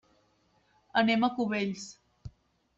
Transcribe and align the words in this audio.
Anem 1.03 1.27
a 1.27 1.31
Cubells. 1.37 1.87